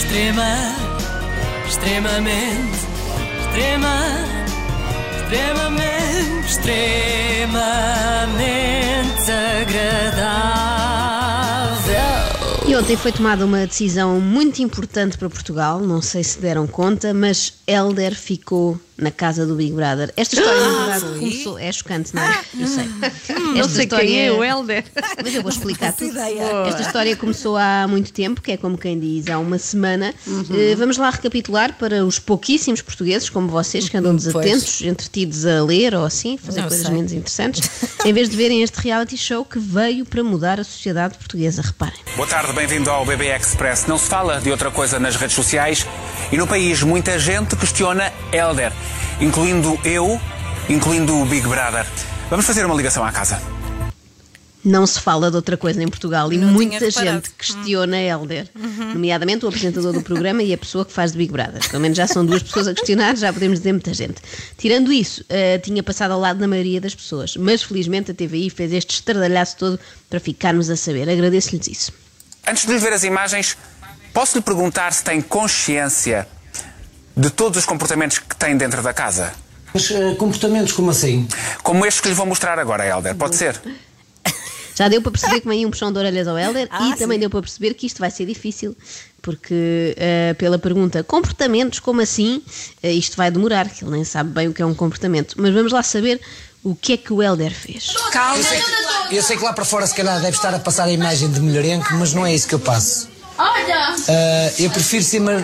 [0.00, 0.56] Extrema,
[1.68, 2.86] extremamente,
[3.44, 3.96] extrema,
[5.20, 7.60] extremamente, extremamente
[9.60, 10.70] agradável.
[12.66, 17.12] E ontem foi tomada uma decisão muito importante para Portugal, não sei se deram conta,
[17.12, 20.12] mas Elder ficou na casa do Big Brother.
[20.16, 21.58] Esta história, na verdade, começou.
[21.58, 22.40] É chocante, não é?
[22.58, 22.88] Eu sei.
[23.56, 24.84] Não sei quem é o Helder.
[25.22, 26.10] Mas eu vou explicar tudo.
[26.10, 26.42] ideia.
[26.66, 30.14] Esta história começou há muito tempo, que é como quem diz, há uma semana.
[30.26, 30.44] Uhum.
[30.52, 35.62] Eh, vamos lá recapitular para os pouquíssimos portugueses, como vocês, que andam desatentos, entretidos a
[35.64, 36.94] ler ou assim, fazer Não coisas sei.
[36.94, 37.68] menos interessantes,
[38.04, 41.62] em vez de verem este reality show que veio para mudar a sociedade portuguesa.
[41.62, 41.98] Reparem.
[42.16, 43.86] Boa tarde, bem-vindo ao BB Express.
[43.86, 45.86] Não se fala de outra coisa nas redes sociais
[46.32, 48.72] e no país muita gente questiona Elder,
[49.20, 50.18] incluindo eu,
[50.68, 51.86] incluindo o Big Brother.
[52.30, 53.40] Vamos fazer uma ligação à casa.
[54.64, 56.84] Não se fala de outra coisa em Portugal e Não muita.
[56.84, 56.90] Uhum.
[56.90, 58.48] gente questiona Helder,
[58.92, 61.66] nomeadamente o apresentador do programa e a pessoa que faz de Big Brother.
[61.68, 64.20] Pelo menos já são duas pessoas a questionar, já podemos dizer muita gente.
[64.58, 68.50] Tirando isso, eh, tinha passado ao lado da maioria das pessoas, mas felizmente a TVI
[68.50, 71.08] fez este estardalhaço todo para ficarmos a saber.
[71.08, 71.92] Agradeço-lhes isso.
[72.46, 73.56] Antes de lhe ver as imagens,
[74.12, 76.28] posso lhe perguntar se tem consciência
[77.16, 79.32] de todos os comportamentos que tem dentro da casa?
[79.72, 81.28] Mas eh, comportamentos como assim?
[81.62, 83.60] Como este que lhe vou mostrar agora, Elder, pode ser?
[84.74, 87.16] Já deu para perceber que vem um puxão de orelhas ao Helder Ah, e também
[87.16, 87.20] sim.
[87.20, 88.74] deu para perceber que isto vai ser difícil,
[89.20, 92.42] porque eh, pela pergunta comportamentos, como assim?
[92.82, 95.34] Eh, isto vai demorar, que ele nem sabe bem o que é um comportamento.
[95.36, 96.20] Mas vamos lá saber
[96.64, 97.92] o que é que o Helder fez.
[97.94, 98.60] Eu sei,
[99.08, 101.30] que, eu sei que lá para fora se calhar deve estar a passar a imagem
[101.30, 103.08] de melhorenco, mas não é isso que eu passo.
[103.38, 103.94] Olha!
[104.08, 105.20] Ah, eu prefiro ser.
[105.20, 105.42] Mar...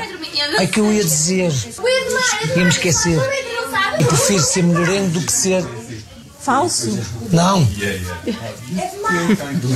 [0.59, 1.53] Ai que eu ia dizer.
[2.57, 3.19] Ia-me esquecer.
[3.99, 5.65] Eu prefiro ser melhorengo do que ser.
[6.41, 6.97] Falso.
[7.33, 7.67] Não.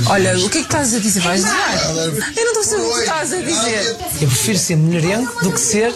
[0.07, 1.19] Olha, o que é que estás a dizer?
[1.21, 1.57] Vais dizer?
[2.37, 3.97] Eu não estou a saber o que estás a dizer.
[4.21, 5.93] Eu prefiro ser melhorengo do que ser.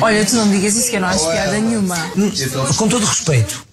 [0.00, 1.96] Olha, tu não me digas isso que eu não acho piada nenhuma.
[2.76, 3.66] Com todo respeito.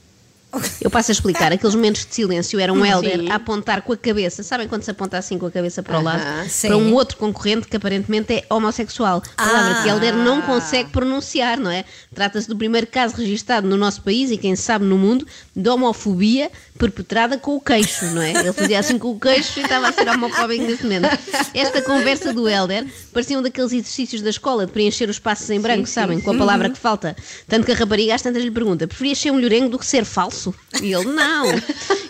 [0.81, 1.51] Eu passo a explicar.
[1.51, 3.29] Aqueles momentos de silêncio eram um Helder Sim.
[3.31, 4.43] a apontar com a cabeça.
[4.43, 6.21] Sabem quando se aponta assim com a cabeça para o lado?
[6.21, 6.67] Aham, sim.
[6.67, 9.21] Para um outro concorrente que aparentemente é homossexual.
[9.35, 10.41] Palavra que Helder não Ah.
[10.43, 11.83] consegue pronunciar, não é?
[12.13, 15.25] Trata-se do primeiro caso registado no nosso país e quem sabe no mundo
[15.55, 18.31] de homofobia perpetrada com o queixo, não é?
[18.31, 21.07] Ele fazia assim com o queixo e estava a ser homofóbico nesse momento.
[21.53, 25.59] Esta conversa do Helder parecia um daqueles exercícios da escola de preencher os espaços em
[25.59, 26.19] branco, sabem?
[26.19, 27.15] Com a palavra que falta.
[27.47, 30.42] Tanto que a rapariga às tantas lhe pergunta: preferias ser mulherengo do que ser falso?
[30.81, 31.45] E ele, não.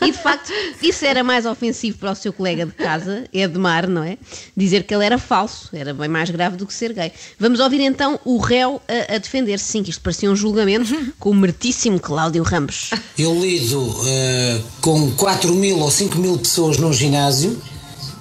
[0.02, 0.52] E de facto,
[0.82, 4.18] isso era mais ofensivo para o seu colega de casa, Edmar, não é?
[4.56, 5.70] Dizer que ele era falso.
[5.74, 7.12] Era bem mais grave do que ser gay.
[7.40, 9.66] Vamos ouvir então o réu a, a defender-se.
[9.66, 12.92] Sim, que isto parecia um julgamento com o mertíssimo Cláudio Ramos.
[13.18, 17.62] Eu lido eh, com 4 mil ou 5 mil pessoas num ginásio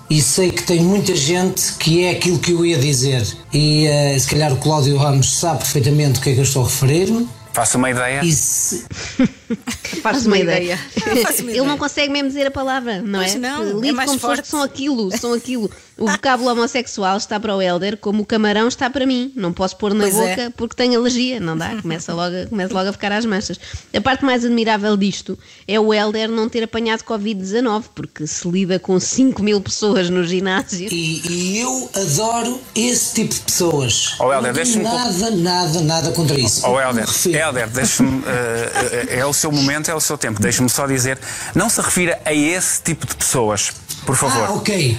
[0.08, 3.26] e sei que tem muita gente que é aquilo que eu ia dizer.
[3.52, 6.62] E eh, se calhar o Cláudio Ramos sabe perfeitamente o que é que eu estou
[6.62, 7.26] a referir-me.
[7.52, 8.22] Faço uma ideia.
[10.02, 10.78] Faz uma ideia.
[11.22, 13.38] faço uma Ele não consegue mesmo dizer a palavra, não Pois é?
[13.38, 14.42] não, Lido é mais com pessoas forte.
[14.42, 15.70] que são aquilo, são aquilo.
[15.98, 19.30] O vocábulo homossexual está para o Helder como o camarão está para mim.
[19.36, 20.50] Não posso pôr na Pois boca é.
[20.50, 21.38] porque tenho alergia.
[21.38, 23.60] Não dá, começa logo, a- começa logo a ficar às manchas.
[23.94, 25.38] A parte mais admirável disto
[25.68, 30.24] é o Helder não ter apanhado Covid-19, porque se lida com 5 mil pessoas no
[30.24, 30.88] ginásio.
[30.90, 34.14] e, e eu adoro esse tipo de pessoas.
[34.18, 36.66] Oh, Helder, não tenho deixa-me nada, nada, nada contra isso.
[36.66, 37.06] Oh, Helder.
[37.26, 38.22] Helder, deixe-me.
[38.26, 40.40] eh, eh, é o seu momento, é o seu tempo.
[40.40, 41.18] Deixe-me só dizer.
[41.54, 43.70] Não se refira a esse tipo de pessoas,
[44.06, 44.46] por favor.
[44.48, 44.96] Ah, ok.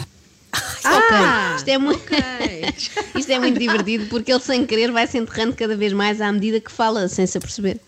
[0.85, 1.17] Ok,
[1.57, 2.03] isto é muito.
[3.15, 6.31] isto é muito divertido porque ele sem querer vai se enterrando cada vez mais à
[6.31, 7.79] medida que fala, sem se aperceber.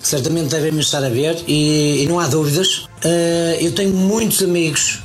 [0.00, 2.88] Certamente devem me estar a ver e, e não há dúvidas.
[3.04, 5.00] Eh, eu tenho muitos amigos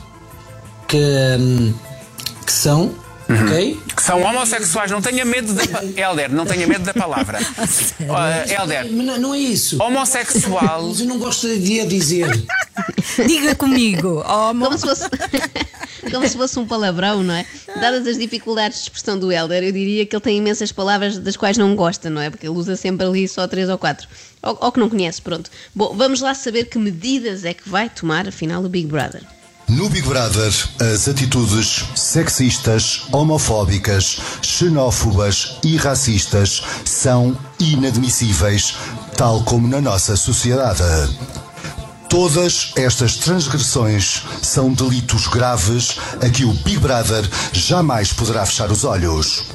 [0.87, 0.97] que,
[1.39, 1.73] hum,
[2.45, 2.95] que são,
[3.29, 3.45] Uhum.
[3.45, 3.79] ok?
[3.95, 5.63] Que são homossexuais, não tenha medo da.
[5.99, 7.39] Helder, não tenha medo da palavra.
[8.01, 9.81] Oh, Helder, Mas não, não é isso.
[9.81, 10.87] homossexual.
[10.89, 12.27] Mas eu não gosto de dizer.
[13.25, 14.67] Diga comigo, amor.
[14.67, 15.03] Como se fosse.
[16.11, 17.45] Como se fosse um palavrão, não é?
[17.79, 21.35] Dadas as dificuldades de expressão do Helder, eu diria que ele tem imensas palavras das
[21.35, 22.29] quais não gosta, não é?
[22.29, 24.07] Porque ele usa sempre ali só três ou quatro.
[24.41, 25.49] Ou, ou que não conhece, pronto.
[25.73, 29.23] Bom, vamos lá saber que medidas é que vai tomar, afinal, o Big Brother.
[29.69, 38.75] No Big Brother, as atitudes sexistas, homofóbicas, xenófobas e racistas são inadmissíveis,
[39.17, 40.83] tal como na nossa sociedade.
[42.13, 48.83] Todas estas transgressões são delitos graves a que o Big Brother jamais poderá fechar os
[48.83, 49.45] olhos.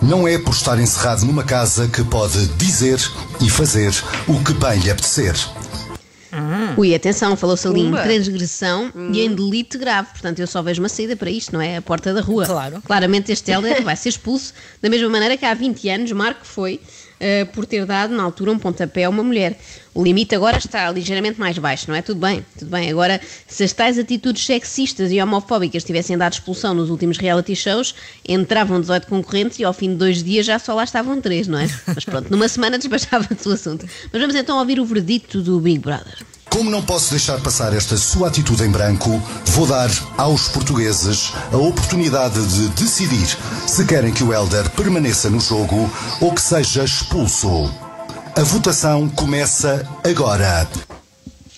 [0.00, 2.98] Não é por estar encerrado numa casa que pode dizer
[3.38, 3.94] e fazer
[4.26, 5.34] o que bem lhe apetecer.
[6.76, 10.08] Ui, atenção, falou-se ali em transgressão e em delito grave.
[10.10, 11.76] Portanto, eu só vejo uma saída para isto, não é?
[11.76, 12.46] A porta da rua.
[12.46, 12.82] Claro.
[12.82, 16.80] Claramente este Helder vai ser expulso da mesma maneira que há 20 anos Marco foi
[17.14, 19.58] uh, por ter dado, na altura, um pontapé a uma mulher.
[19.94, 22.02] O limite agora está ligeiramente mais baixo, não é?
[22.02, 22.90] Tudo bem, tudo bem.
[22.90, 27.94] Agora, se as tais atitudes sexistas e homofóbicas tivessem dado expulsão nos últimos reality shows,
[28.28, 31.58] entravam 18 concorrentes e ao fim de dois dias já só lá estavam três, não
[31.58, 31.68] é?
[31.86, 33.86] Mas pronto, numa semana despachava-se o assunto.
[34.12, 36.18] Mas vamos então ouvir o verdito do Big Brother.
[36.54, 41.56] Como não posso deixar passar esta sua atitude em branco, vou dar aos portugueses a
[41.56, 43.26] oportunidade de decidir
[43.66, 45.90] se querem que o Helder permaneça no jogo
[46.20, 47.68] ou que seja expulso.
[48.36, 50.70] A votação começa agora.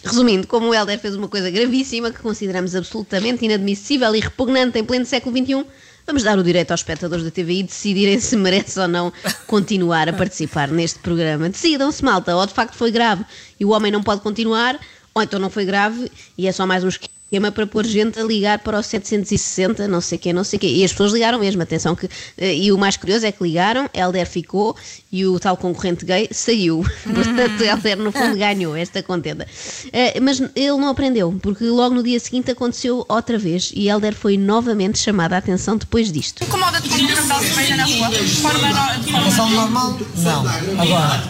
[0.03, 4.85] Resumindo, como o Helder fez uma coisa gravíssima que consideramos absolutamente inadmissível e repugnante em
[4.85, 5.67] pleno século XXI,
[6.07, 9.13] vamos dar o direito aos espectadores da TVI decidirem se merece ou não
[9.47, 11.49] continuar a participar neste programa.
[11.49, 13.25] Decidam-se, malta, ou de facto foi grave
[13.59, 14.79] e o homem não pode continuar,
[15.13, 18.23] ou então não foi grave e é só mais um esquema para pôr gente a
[18.23, 20.69] ligar para o 760, não sei quê, não sei quê.
[20.69, 22.09] E as pessoas ligaram mesmo, atenção que...
[22.39, 24.77] Eh, e o mais curioso é que ligaram, Helder ficou
[25.17, 26.85] e o tal concorrente gay saiu.
[27.03, 29.47] Portanto, Helder no fundo ganhou esta contenda.
[29.87, 34.15] Uh, mas ele não aprendeu, porque logo no dia seguinte aconteceu outra vez e Helder
[34.15, 36.45] foi novamente chamada a atenção depois disto.
[36.45, 38.09] Incomoda-te quando um casal se beija na rua?
[38.11, 38.69] De forma,
[38.99, 39.99] de forma normal?
[40.17, 40.81] Não.
[40.81, 41.23] Agora.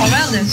[0.00, 0.44] Ó Helder,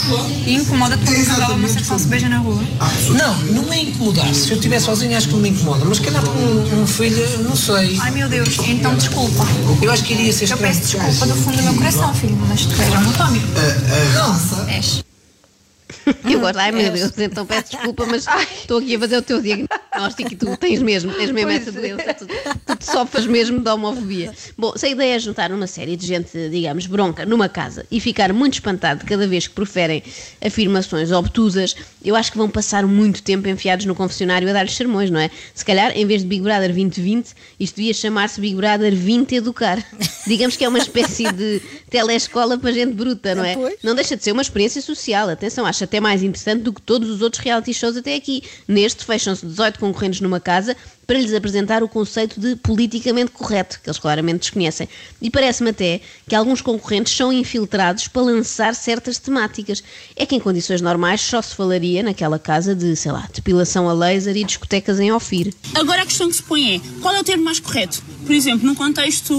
[0.46, 2.62] incomoda-te quando um casal homossexual se beija na rua?
[3.08, 4.32] Não, não me incomodar.
[4.32, 5.84] Se eu estiver sozinho, acho que não me incomoda.
[5.84, 7.98] Mas se calhar com um, um filho, não sei.
[8.00, 9.44] Ai meu Deus, então desculpa.
[9.82, 10.74] Eu acho que iria ser Eu estranho.
[10.74, 13.46] peço desculpa do fundo do meu coração, filho, mas tu és homotómico.
[14.14, 14.68] Não.
[14.68, 15.02] És.
[16.24, 18.26] Eu gosto, ai meu Deus, então peço desculpa, mas
[18.60, 22.14] estou aqui a fazer o teu diagnóstico e tu tens mesmo, tens mesmo essa doença,
[22.14, 24.32] tu, tu te sofres mesmo de homofobia.
[24.56, 28.00] Bom, se a ideia é juntar uma série de gente, digamos, bronca numa casa e
[28.00, 30.02] ficar muito espantado cada vez que proferem
[30.44, 35.10] afirmações obtusas, eu acho que vão passar muito tempo enfiados no confessionário a dar-lhes sermões,
[35.10, 35.30] não é?
[35.54, 39.78] Se calhar, em vez de Big Brother 2020, isto devia chamar-se Big Brother 20 Educar.
[40.26, 43.56] Digamos que é uma espécie de telescola para gente bruta, não é?
[43.82, 47.08] Não deixa de ser uma experiência social, atenção, acho até mais interessante do que todos
[47.08, 48.42] os outros reality shows até aqui.
[48.66, 50.76] Neste, fecham-se 18 concorrentes numa casa
[51.06, 54.88] para lhes apresentar o conceito de politicamente correto, que eles claramente desconhecem.
[55.20, 59.82] E parece-me até que alguns concorrentes são infiltrados para lançar certas temáticas.
[60.14, 63.92] É que em condições normais só se falaria naquela casa de, sei lá, depilação a
[63.92, 65.52] laser e discotecas em Ofir.
[65.74, 68.02] Agora a questão que se põe é, qual é o termo mais correto?
[68.24, 69.34] Por exemplo, num contexto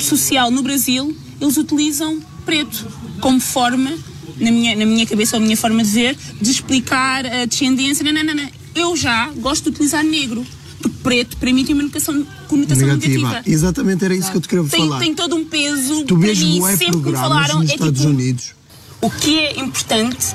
[0.00, 2.86] social no Brasil, eles utilizam preto
[3.20, 3.90] como forma,
[4.36, 8.04] na minha, na minha cabeça ou minha forma de ver, de explicar a descendência.
[8.04, 8.55] Não, não, não, não.
[8.76, 10.46] Eu já gosto de utilizar negro.
[10.80, 13.28] Porque preto para mim tem uma conotação, conotação Negativa.
[13.28, 13.50] negativa.
[13.54, 14.98] Exatamente, era isso que eu te queria Tem, falar.
[15.00, 16.04] tem todo um peso.
[16.04, 18.54] Tu para vês mim, bué sempre que me falaram, nos é Estados tipo, Unidos.
[19.00, 20.26] o que é importante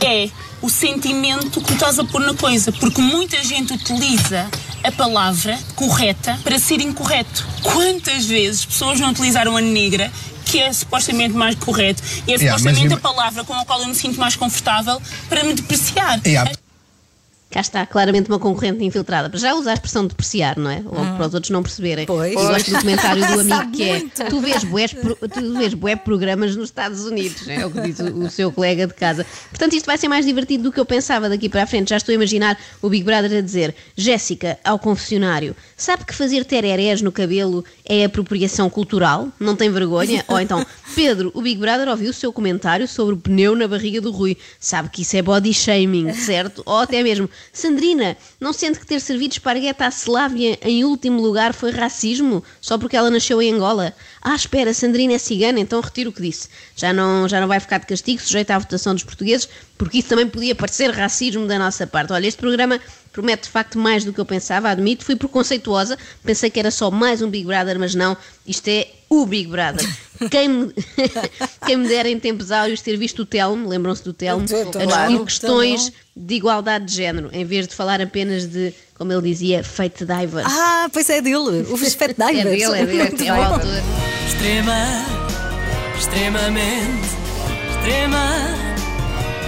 [0.00, 0.30] é
[0.62, 4.48] o sentimento que estás a pôr na coisa, porque muita gente utiliza
[4.84, 7.44] a palavra correta para ser incorreto.
[7.62, 10.12] Quantas vezes pessoas não utilizaram a negra,
[10.44, 13.80] que é supostamente mais correto, e é Yeah, supostamente mas- a palavra com a qual
[13.82, 16.20] eu me sinto mais confortável para me depreciar?
[16.24, 16.52] Yeah.
[17.50, 19.28] Cá está, claramente uma concorrente infiltrada.
[19.28, 20.80] Para já usar a expressão depreciar, não é?
[20.84, 22.06] Logo para os outros não perceberem.
[22.06, 22.32] Pois.
[22.32, 26.54] Eu gosto do comentário do amigo que é: tu vês, bués, tu vês bué programas
[26.54, 29.26] nos Estados Unidos, é o que diz o, o seu colega de casa.
[29.48, 31.90] Portanto, isto vai ser mais divertido do que eu pensava daqui para a frente.
[31.90, 36.44] Já estou a imaginar o Big Brother a dizer: Jéssica, ao confessionário, sabe que fazer
[36.44, 39.28] tererés no cabelo é apropriação cultural?
[39.40, 40.24] Não tem vergonha?
[40.30, 44.00] Ou então, Pedro, o Big Brother ouviu o seu comentário sobre o pneu na barriga
[44.00, 44.36] do Rui.
[44.60, 46.62] Sabe que isso é body shaming, certo?
[46.64, 51.52] Ou até mesmo, Sandrina, não sente que ter servido esparguete à Slávia em último lugar
[51.52, 52.42] foi racismo?
[52.60, 53.94] Só porque ela nasceu em Angola?
[54.22, 56.48] Ah, espera, Sandrina é cigana, então retiro o que disse.
[56.76, 60.08] Já não, já não vai ficar de castigo, sujeito à votação dos portugueses, porque isso
[60.08, 62.12] também podia parecer racismo da nossa parte.
[62.12, 62.80] Olha, este programa
[63.12, 66.90] promete de facto mais do que eu pensava, admito, fui preconceituosa, pensei que era só
[66.90, 68.16] mais um Big Brother, mas não,
[68.46, 69.84] isto é o Big Brother.
[70.30, 70.72] Quem me,
[71.66, 75.24] quem me dera em tempos áureos ter visto o Telmo, lembram-se do Telmo, a discutir
[75.24, 80.04] questões de igualdade de género, em vez de falar apenas de, como ele dizia, fate
[80.04, 80.46] divers.
[80.48, 82.38] Ah, pois é dele, o fate divers.
[82.38, 83.66] é dele, é dele, é o autor.
[83.66, 83.82] É
[84.28, 85.04] extrema,
[85.98, 87.08] extremamente,
[87.70, 88.26] extrema,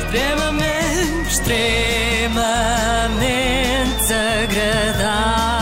[0.04, 2.42] extremamente, extremamente
[4.12, 5.61] agradável.